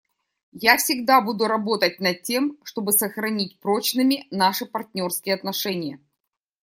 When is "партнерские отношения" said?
4.65-5.99